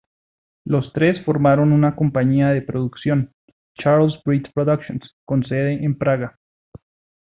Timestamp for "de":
2.49-2.63